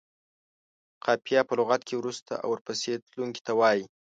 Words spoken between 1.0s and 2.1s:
قافیه په لغت کې